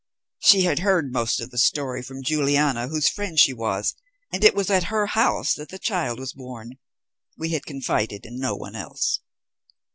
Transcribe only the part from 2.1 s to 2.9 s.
Juliana,